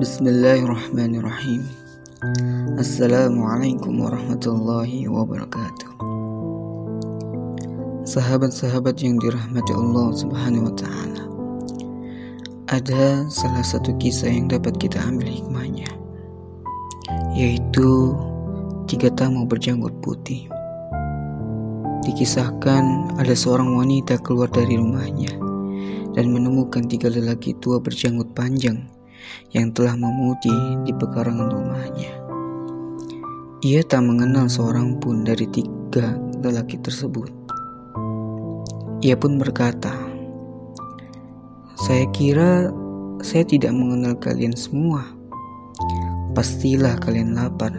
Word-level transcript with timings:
Bismillahirrahmanirrahim. 0.00 1.60
Assalamualaikum 2.80 4.00
warahmatullahi 4.00 5.04
wabarakatuh. 5.04 5.92
Sahabat-sahabat 8.08 8.96
yang 9.04 9.20
dirahmati 9.20 9.76
Allah 9.76 10.08
Subhanahu 10.16 10.72
wa 10.72 10.74
taala. 10.80 11.22
Ada 12.72 13.28
salah 13.28 13.60
satu 13.60 13.92
kisah 14.00 14.32
yang 14.32 14.48
dapat 14.48 14.80
kita 14.80 14.96
ambil 15.04 15.28
hikmahnya, 15.28 15.92
yaitu 17.36 18.16
tiga 18.88 19.12
tamu 19.12 19.44
berjanggut 19.44 19.92
putih. 20.00 20.48
Dikisahkan 22.08 23.20
ada 23.20 23.36
seorang 23.36 23.76
wanita 23.76 24.16
keluar 24.24 24.48
dari 24.48 24.80
rumahnya 24.80 25.36
dan 26.16 26.32
menemukan 26.32 26.88
tiga 26.88 27.12
lelaki 27.12 27.52
tua 27.60 27.76
berjanggut 27.76 28.32
panjang 28.32 28.88
yang 29.52 29.74
telah 29.74 29.96
memutih 29.98 30.80
di 30.84 30.92
pekarangan 30.94 31.48
rumahnya. 31.50 32.12
Ia 33.60 33.84
tak 33.84 34.08
mengenal 34.08 34.48
seorang 34.48 34.96
pun 34.96 35.20
dari 35.20 35.44
tiga 35.52 36.16
lelaki 36.40 36.80
tersebut. 36.80 37.28
Ia 39.04 39.16
pun 39.16 39.36
berkata, 39.36 39.92
"Saya 41.76 42.08
kira 42.12 42.72
saya 43.20 43.44
tidak 43.44 43.76
mengenal 43.76 44.16
kalian 44.16 44.56
semua. 44.56 45.04
Pastilah 46.32 46.96
kalian 47.04 47.36
lapar. 47.36 47.72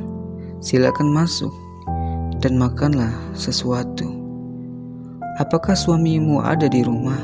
Silakan 0.61 1.09
masuk 1.09 1.53
dan 2.41 2.61
makanlah 2.61 3.13
sesuatu." 3.33 4.21
Apakah 5.41 5.73
suamimu 5.73 6.43
ada 6.45 6.69
di 6.69 6.85
rumah? 6.85 7.17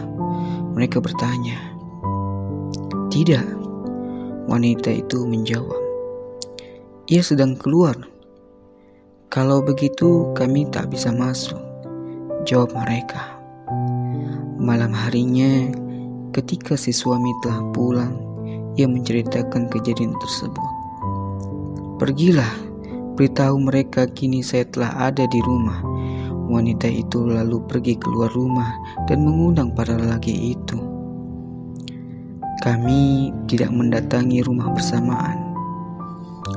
Mereka 0.74 0.98
bertanya. 0.98 1.78
Tidak, 3.14 3.57
Wanita 4.48 4.96
itu 4.96 5.28
menjawab, 5.28 5.76
"Ia 7.12 7.20
sedang 7.20 7.60
keluar." 7.60 8.00
"Kalau 9.28 9.60
begitu, 9.60 10.32
kami 10.40 10.64
tak 10.72 10.88
bisa 10.88 11.12
masuk," 11.12 11.60
jawab 12.48 12.72
mereka. 12.72 13.36
Malam 14.56 14.96
harinya, 14.96 15.68
ketika 16.32 16.80
si 16.80 16.96
suami 16.96 17.36
telah 17.44 17.60
pulang, 17.76 18.16
ia 18.80 18.88
menceritakan 18.88 19.68
kejadian 19.68 20.16
tersebut. 20.16 20.72
"Pergilah, 22.00 22.56
beritahu 23.20 23.60
mereka 23.60 24.08
kini 24.08 24.40
saya 24.40 24.64
telah 24.72 25.12
ada 25.12 25.28
di 25.28 25.44
rumah." 25.44 25.84
Wanita 26.48 26.88
itu 26.88 27.28
lalu 27.28 27.60
pergi 27.68 28.00
keluar 28.00 28.32
rumah 28.32 28.72
dan 29.12 29.28
mengundang 29.28 29.76
para 29.76 30.00
lelaki 30.00 30.56
itu. 30.56 30.80
Kami 32.58 33.30
tidak 33.46 33.70
mendatangi 33.70 34.42
rumah 34.42 34.74
bersamaan. 34.74 35.38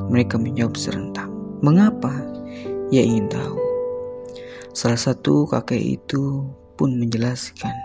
Mereka 0.09 0.41
menjawab 0.41 0.73
serentak. 0.73 1.29
Mengapa? 1.61 2.09
Ia 2.89 3.05
ingin 3.05 3.29
tahu. 3.29 3.57
Salah 4.73 4.97
satu 4.97 5.45
kakek 5.45 6.01
itu 6.01 6.41
pun 6.73 6.97
menjelaskan. 6.97 7.75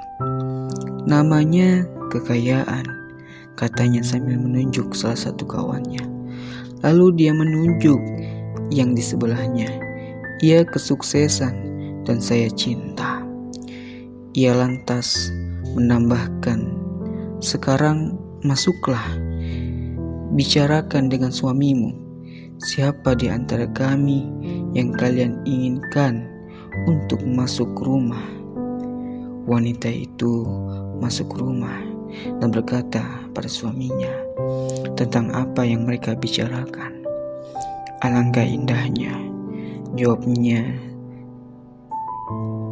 Namanya 1.05 1.85
kekayaan, 2.09 2.89
katanya 3.53 4.01
sambil 4.01 4.41
menunjuk 4.41 4.97
salah 4.97 5.19
satu 5.19 5.45
kawannya. 5.45 6.03
Lalu 6.81 7.21
dia 7.21 7.37
menunjuk 7.37 8.01
yang 8.73 8.97
di 8.97 9.05
sebelahnya. 9.05 9.69
Ia 10.41 10.65
kesuksesan 10.65 11.55
dan 12.09 12.19
saya 12.25 12.49
cinta. 12.49 13.21
Ia 14.33 14.57
lantas 14.57 15.33
menambahkan 15.77 16.76
sekarang 17.45 18.17
masuklah, 18.41 19.05
bicarakan 20.33 21.13
dengan 21.13 21.29
suamimu. 21.29 21.93
Siapa 22.57 23.13
di 23.13 23.29
antara 23.29 23.69
kami 23.69 24.25
yang 24.73 24.97
kalian 24.97 25.45
inginkan 25.45 26.25
untuk 26.89 27.21
masuk 27.29 27.69
rumah? 27.77 28.25
Wanita 29.45 29.93
itu 29.93 30.49
masuk 30.97 31.37
rumah 31.37 31.77
dan 32.41 32.49
berkata 32.49 33.05
pada 33.37 33.47
suaminya 33.47 34.11
tentang 34.97 35.29
apa 35.37 35.61
yang 35.61 35.85
mereka 35.85 36.17
bicarakan. 36.17 37.05
Alangkah 38.01 38.49
indahnya, 38.49 39.13
jawabnya. 39.93 40.65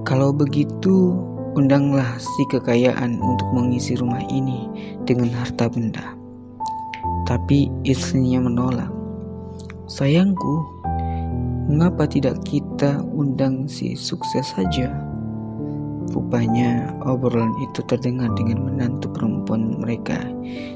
Kalau 0.09 0.33
begitu, 0.33 1.13
Undanglah 1.55 2.19
si 2.19 2.43
kekayaan 2.51 3.23
untuk 3.23 3.47
mengisi 3.55 3.95
rumah 3.95 4.23
ini 4.27 4.67
dengan 5.07 5.31
harta 5.39 5.71
benda. 5.71 6.19
Tapi 7.31 7.71
istrinya 7.87 8.43
menolak. 8.43 8.91
Sayangku, 9.87 10.67
mengapa 11.71 12.11
tidak 12.11 12.43
kita 12.43 12.99
undang 13.07 13.71
si 13.71 13.95
sukses 13.95 14.51
saja? 14.51 14.91
Rupanya 16.11 16.91
obrolan 17.07 17.55
itu 17.63 17.87
terdengar 17.87 18.35
dengan 18.35 18.67
menantu 18.67 19.15
perempuan 19.15 19.79
mereka 19.79 20.19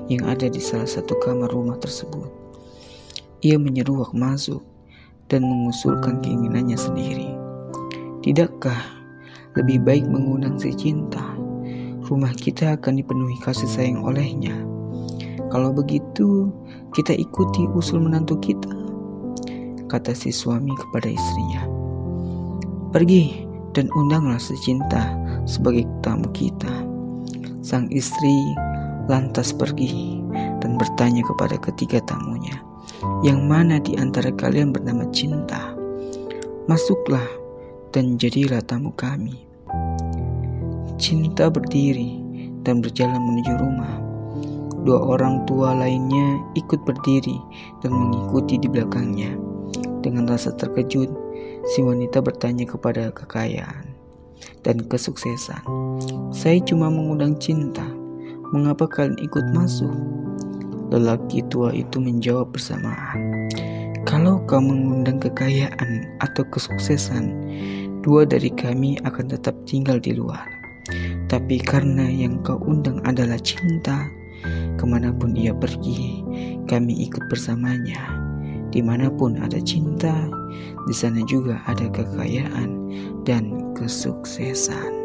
yang 0.07 0.31
ada 0.31 0.47
di 0.47 0.63
salah 0.63 0.87
satu 0.87 1.19
kamar 1.19 1.51
rumah 1.51 1.75
tersebut. 1.83 2.31
Ia 3.43 3.59
menyeruak 3.59 4.15
masuk 4.15 4.63
dan 5.27 5.43
mengusulkan 5.43 6.23
keinginannya 6.23 6.79
sendiri. 6.79 7.31
Tidakkah 8.23 8.98
lebih 9.57 9.81
baik 9.85 10.05
mengundang 10.05 10.59
si 10.61 10.75
cinta. 10.75 11.23
Rumah 12.09 12.33
kita 12.37 12.77
akan 12.81 13.01
dipenuhi 13.01 13.37
kasih 13.45 13.69
sayang 13.69 14.01
olehnya. 14.01 14.57
Kalau 15.49 15.73
begitu, 15.73 16.53
kita 16.93 17.17
ikuti 17.17 17.65
usul 17.73 18.05
menantu 18.05 18.37
kita, 18.41 18.73
kata 19.89 20.13
si 20.13 20.29
suami 20.29 20.73
kepada 20.77 21.09
istrinya. 21.09 21.65
Pergi 22.93 23.45
dan 23.77 23.93
undanglah 23.97 24.41
si 24.41 24.57
cinta 24.61 25.17
sebagai 25.45 25.89
tamu 26.01 26.29
kita. 26.33 26.69
Sang 27.65 27.89
istri 27.93 28.57
lantas 29.09 29.53
pergi 29.53 30.21
dan 30.61 30.77
bertanya 30.77 31.25
kepada 31.25 31.57
ketiga 31.61 32.01
tamunya, 32.05 32.57
yang 33.25 33.45
mana 33.49 33.81
di 33.81 33.97
antara 33.97 34.33
kalian 34.33 34.73
bernama 34.73 35.09
cinta? 35.13 35.77
Masuklah 36.69 37.25
dan 37.93 38.21
jadilah 38.21 38.61
tamu 38.65 38.93
kami. 38.93 39.49
Cinta 41.01 41.49
berdiri 41.49 42.21
dan 42.67 42.85
berjalan 42.85 43.21
menuju 43.23 43.53
rumah. 43.57 43.97
Dua 44.85 44.99
orang 45.17 45.45
tua 45.49 45.75
lainnya 45.77 46.41
ikut 46.57 46.85
berdiri 46.85 47.37
dan 47.81 47.93
mengikuti 47.93 48.61
di 48.61 48.69
belakangnya. 48.69 49.37
Dengan 50.05 50.31
rasa 50.31 50.55
terkejut, 50.55 51.11
si 51.75 51.83
wanita 51.83 52.23
bertanya 52.23 52.65
kepada 52.65 53.11
kekayaan 53.13 53.99
dan 54.63 54.85
kesuksesan. 54.87 55.61
Saya 56.31 56.63
cuma 56.65 56.89
mengundang 56.93 57.37
cinta. 57.41 57.85
Mengapa 58.55 58.89
kalian 58.89 59.19
ikut 59.21 59.45
masuk? 59.53 59.93
Lelaki 60.89 61.45
tua 61.53 61.69
itu 61.77 62.01
menjawab 62.01 62.49
bersamaan. 62.57 63.49
Kalau 64.09 64.41
kau 64.49 64.57
mengundang 64.57 65.21
kekayaan 65.21 66.17
atau 66.25 66.41
kesuksesan, 66.49 67.29
dua 68.03 68.27
dari 68.27 68.51
kami 68.53 68.99
akan 69.03 69.27
tetap 69.33 69.55
tinggal 69.67 69.99
di 69.99 70.15
luar. 70.15 70.47
Tapi 71.29 71.61
karena 71.61 72.09
yang 72.09 72.41
kau 72.41 72.57
undang 72.65 73.05
adalah 73.05 73.37
cinta, 73.37 74.09
ke 74.79 74.85
mana 74.89 75.13
pun 75.13 75.37
ia 75.37 75.53
pergi, 75.53 76.25
kami 76.65 77.05
ikut 77.05 77.29
bersamanya. 77.29 78.17
Di 78.73 78.81
mana 78.81 79.13
pun 79.13 79.37
ada 79.41 79.61
cinta, 79.61 80.29
di 80.89 80.95
sana 80.97 81.21
juga 81.29 81.61
ada 81.69 81.89
kekayaan 81.93 82.71
dan 83.29 83.73
kesuksesan. 83.77 84.97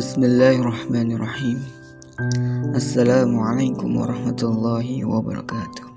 Bismillahirrahmanirrahim. 0.00 1.79
Assalamualaikum 2.70 3.98
warahmatullahi 3.98 5.02
wabarakatuh. 5.02 5.90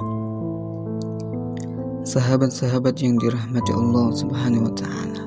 Sahabat-sahabat 2.02 2.98
yang 2.98 3.22
dirahmati 3.22 3.70
Allah 3.78 4.10
Subhanahu 4.18 4.66
wa 4.66 4.74
taala. 4.74 5.24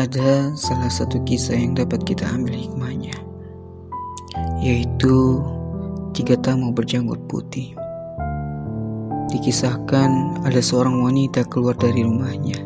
Ada 0.00 0.56
salah 0.56 0.88
satu 0.88 1.20
kisah 1.28 1.52
yang 1.52 1.76
dapat 1.76 2.08
kita 2.08 2.24
ambil 2.32 2.56
hikmahnya, 2.56 3.12
yaitu 4.64 5.44
tiga 6.16 6.32
tamu 6.40 6.72
berjanggut 6.72 7.20
putih. 7.28 7.76
Dikisahkan 9.28 10.40
ada 10.48 10.64
seorang 10.64 10.96
wanita 11.04 11.44
keluar 11.52 11.76
dari 11.76 12.08
rumahnya 12.08 12.56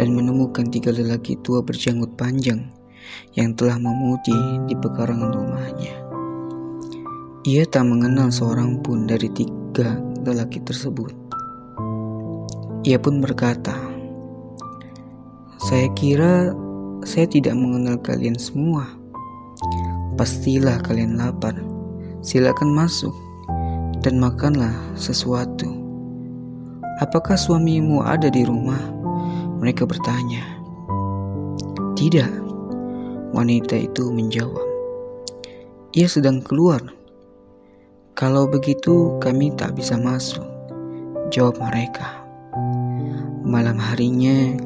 dan 0.00 0.08
menemukan 0.08 0.72
tiga 0.72 0.88
lelaki 0.88 1.36
tua 1.44 1.60
berjanggut 1.60 2.16
panjang 2.16 2.72
yang 3.36 3.52
telah 3.52 3.76
memutih 3.76 4.64
di 4.64 4.72
pekarangan 4.72 5.36
rumahnya. 5.36 6.05
Ia 7.46 7.62
tak 7.62 7.86
mengenal 7.86 8.34
seorang 8.34 8.82
pun 8.82 9.06
dari 9.06 9.30
tiga 9.30 10.02
lelaki 10.26 10.58
tersebut. 10.66 11.14
Ia 12.82 12.98
pun 12.98 13.22
berkata, 13.22 13.78
"Saya 15.62 15.86
kira 15.94 16.50
saya 17.06 17.30
tidak 17.30 17.54
mengenal 17.54 18.02
kalian 18.02 18.34
semua. 18.34 18.90
Pastilah 20.18 20.82
kalian 20.82 21.14
lapar. 21.14 21.54
Silakan 22.18 22.74
masuk 22.74 23.14
dan 24.02 24.18
makanlah 24.18 24.74
sesuatu. 24.98 25.70
Apakah 26.98 27.38
suamimu 27.38 28.02
ada 28.02 28.26
di 28.26 28.42
rumah? 28.42 28.82
Mereka 29.62 29.86
bertanya. 29.86 30.42
Tidak. 31.94 32.32
Wanita 33.30 33.78
itu 33.78 34.10
menjawab. 34.10 34.66
Ia 35.94 36.10
sedang 36.10 36.42
keluar. 36.42 36.82
Kalau 38.16 38.48
begitu, 38.48 39.12
kami 39.20 39.52
tak 39.60 39.76
bisa 39.76 40.00
masuk. 40.00 40.40
Jawab 41.28 41.60
mereka. 41.60 42.24
Malam 43.44 43.76
harinya, 43.76 44.56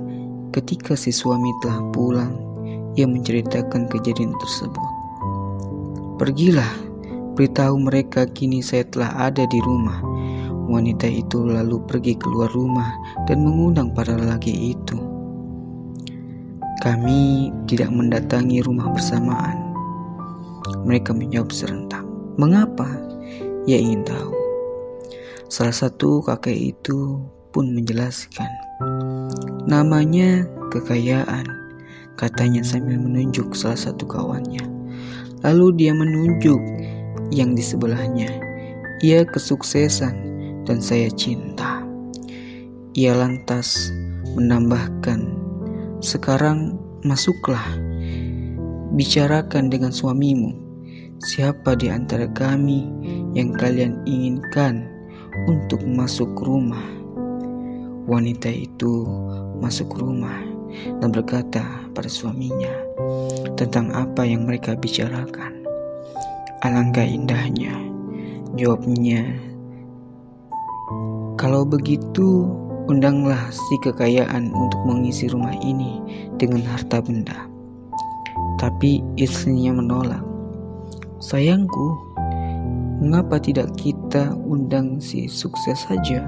ketika 0.54 0.94
si 0.94 1.10
suami 1.10 1.50
telah 1.58 1.82
pulang, 1.90 2.30
ia 2.94 3.10
menceritakan 3.10 3.90
kejadian 3.90 4.38
tersebut. 4.38 4.90
Pergilah, 6.22 6.70
beritahu 7.34 7.74
mereka 7.82 8.30
kini 8.30 8.62
saya 8.62 8.86
telah 8.86 9.10
ada 9.18 9.42
di 9.50 9.58
rumah. 9.66 9.98
Wanita 10.70 11.10
itu 11.10 11.42
lalu 11.42 11.82
pergi 11.90 12.14
keluar 12.22 12.54
rumah 12.54 12.94
dan 13.26 13.42
mengundang 13.42 13.90
para 13.90 14.14
lelaki 14.14 14.78
itu. 14.78 14.94
Kami 16.86 17.50
tidak 17.66 17.90
mendatangi 17.90 18.62
rumah 18.62 18.94
bersamaan. 18.94 19.74
Mereka 20.86 21.10
menjawab 21.10 21.50
serentak. 21.50 22.09
Mengapa? 22.38 22.86
Ia 23.66 23.78
ingin 23.78 24.06
tahu. 24.06 24.32
Salah 25.50 25.74
satu 25.74 26.22
kakek 26.22 26.78
itu 26.78 27.18
pun 27.50 27.74
menjelaskan. 27.74 28.50
Namanya 29.66 30.46
kekayaan, 30.70 31.46
katanya 32.14 32.62
sambil 32.62 33.02
menunjuk 33.02 33.54
salah 33.58 33.78
satu 33.78 34.06
kawannya. 34.06 34.62
Lalu 35.42 35.66
dia 35.74 35.92
menunjuk 35.96 36.60
yang 37.34 37.58
di 37.58 37.62
sebelahnya. 37.64 38.30
Ia 39.02 39.26
kesuksesan 39.26 40.14
dan 40.68 40.78
saya 40.78 41.10
cinta. 41.10 41.82
Ia 42.94 43.16
lantas 43.16 43.90
menambahkan, 44.36 45.24
"Sekarang 46.04 46.78
masuklah, 47.02 47.64
bicarakan 48.94 49.72
dengan 49.72 49.90
suamimu. 49.90 50.69
Siapa 51.20 51.76
di 51.76 51.92
antara 51.92 52.24
kami 52.32 52.88
yang 53.36 53.52
kalian 53.52 54.00
inginkan 54.08 54.88
untuk 55.44 55.84
masuk 55.84 56.32
rumah. 56.40 56.80
Wanita 58.08 58.48
itu 58.48 59.04
masuk 59.60 60.00
rumah 60.00 60.40
dan 61.04 61.12
berkata 61.12 61.84
pada 61.92 62.08
suaminya 62.08 62.72
tentang 63.52 63.92
apa 63.92 64.24
yang 64.24 64.48
mereka 64.48 64.72
bicarakan. 64.72 65.60
Alangkah 66.64 67.04
indahnya, 67.04 67.76
jawabnya. 68.56 69.36
Kalau 71.36 71.68
begitu, 71.68 72.48
undanglah 72.88 73.52
si 73.52 73.76
kekayaan 73.84 74.56
untuk 74.56 74.80
mengisi 74.88 75.28
rumah 75.28 75.52
ini 75.60 76.00
dengan 76.40 76.64
harta 76.64 77.04
benda. 77.04 77.44
Tapi 78.56 79.04
istrinya 79.20 79.76
menolak. 79.76 80.29
Sayangku, 81.20 82.00
Mengapa 83.00 83.36
tidak 83.36 83.76
kita 83.76 84.32
undang 84.44 85.00
si 85.04 85.28
sukses 85.28 85.84
saja? 85.84 86.24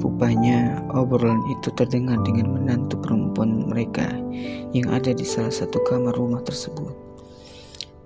Rupanya 0.00 0.84
obrolan 0.96 1.40
itu 1.52 1.68
terdengar 1.76 2.20
dengan 2.24 2.56
menantu 2.56 2.96
perempuan 3.00 3.68
mereka 3.68 4.08
yang 4.72 4.88
ada 4.88 5.12
di 5.12 5.24
salah 5.28 5.52
satu 5.52 5.76
kamar 5.84 6.16
rumah 6.16 6.40
tersebut. 6.40 6.92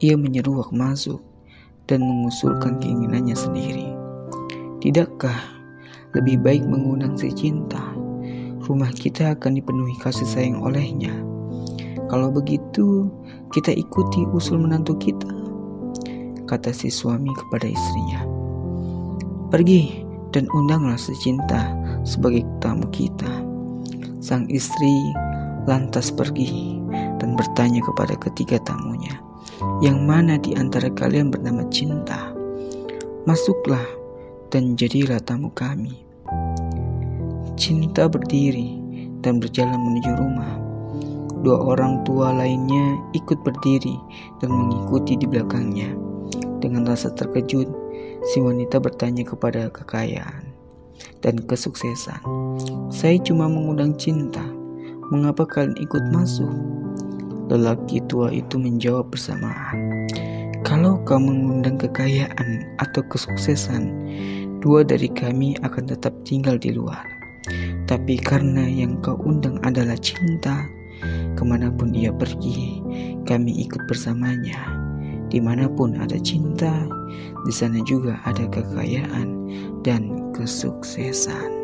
Ia 0.03 0.19
menyeruak 0.19 0.75
masuk 0.75 1.23
dan 1.87 2.03
mengusulkan 2.03 2.83
keinginannya 2.83 3.39
sendiri. 3.39 3.95
Tidakkah 4.83 5.39
lebih 6.19 6.39
baik 6.43 6.67
mengundang 6.67 7.15
si 7.15 7.31
cinta? 7.31 7.83
Rumah 8.63 8.91
kita 8.95 9.39
akan 9.39 9.59
dipenuhi 9.59 9.95
kasih 10.03 10.27
sayang 10.27 10.63
olehnya. 10.63 11.15
Kalau 12.11 12.31
begitu, 12.31 13.07
kita 13.55 13.75
ikuti 13.75 14.23
usul 14.31 14.63
menantu 14.63 14.95
kita 14.99 15.40
kata 16.51 16.75
si 16.75 16.91
suami 16.91 17.31
kepada 17.39 17.71
istrinya. 17.71 18.27
Pergi 19.55 20.03
dan 20.35 20.51
undanglah 20.51 20.99
secinta 20.99 21.71
sebagai 22.03 22.43
tamu 22.59 22.91
kita. 22.91 23.31
Sang 24.19 24.51
istri 24.51 24.91
lantas 25.71 26.11
pergi 26.11 26.83
dan 27.23 27.39
bertanya 27.39 27.79
kepada 27.87 28.19
ketiga 28.19 28.59
tamunya, 28.67 29.15
yang 29.79 30.03
mana 30.03 30.35
di 30.43 30.59
antara 30.59 30.91
kalian 30.91 31.31
bernama 31.31 31.63
cinta? 31.71 32.35
Masuklah 33.31 33.87
dan 34.51 34.75
jadilah 34.75 35.23
tamu 35.23 35.55
kami. 35.55 36.03
Cinta 37.55 38.11
berdiri 38.11 38.81
dan 39.23 39.39
berjalan 39.39 39.79
menuju 39.79 40.13
rumah. 40.19 40.55
Dua 41.41 41.57
orang 41.73 42.05
tua 42.05 42.37
lainnya 42.37 43.01
ikut 43.17 43.41
berdiri 43.41 43.97
dan 44.45 44.53
mengikuti 44.53 45.17
di 45.17 45.25
belakangnya. 45.25 46.10
Dengan 46.61 46.85
rasa 46.85 47.09
terkejut, 47.17 47.69
si 48.29 48.39
wanita 48.39 48.77
bertanya 48.77 49.25
kepada 49.25 49.73
kekayaan 49.73 50.53
dan 51.25 51.41
kesuksesan. 51.49 52.21
Saya 52.93 53.17
cuma 53.25 53.49
mengundang 53.49 53.97
cinta. 53.97 54.45
Mengapa 55.11 55.49
kalian 55.49 55.75
ikut 55.81 56.05
masuk? 56.15 56.53
Lelaki 57.51 57.99
tua 58.07 58.31
itu 58.31 58.61
menjawab 58.61 59.11
bersamaan. 59.11 60.07
Kalau 60.63 61.03
kau 61.03 61.19
mengundang 61.19 61.81
kekayaan 61.81 62.79
atau 62.79 63.03
kesuksesan, 63.11 63.91
dua 64.63 64.87
dari 64.87 65.11
kami 65.11 65.59
akan 65.67 65.91
tetap 65.91 66.15
tinggal 66.23 66.61
di 66.61 66.71
luar. 66.77 67.03
Tapi 67.91 68.21
karena 68.23 68.71
yang 68.71 69.03
kau 69.03 69.19
undang 69.27 69.59
adalah 69.67 69.99
cinta, 69.99 70.63
ke 71.35 71.43
mana 71.43 71.75
pun 71.75 71.91
ia 71.91 72.15
pergi, 72.15 72.79
kami 73.27 73.67
ikut 73.67 73.83
bersamanya. 73.91 74.80
Di 75.31 75.39
mana 75.39 75.71
pun 75.71 75.95
ada 75.95 76.19
cinta, 76.19 76.75
di 77.47 77.53
sana 77.55 77.79
juga 77.87 78.19
ada 78.27 78.51
kekayaan 78.51 79.29
dan 79.87 80.35
kesuksesan. 80.35 81.60